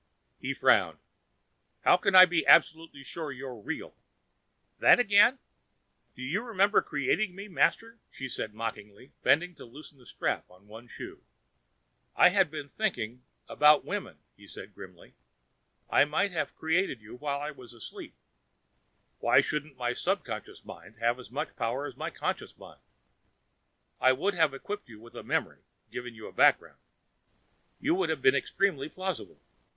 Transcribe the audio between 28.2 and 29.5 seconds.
been extremely plausible.